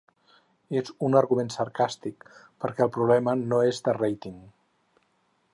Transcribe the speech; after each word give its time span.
És 0.79 0.87
un 1.07 1.17
argument 1.19 1.51
sarcàstic 1.57 2.27
perquè 2.65 2.87
el 2.89 2.93
problema 2.99 3.39
no 3.43 3.63
és 3.75 3.85
de 3.89 3.99
ràting. 4.03 4.45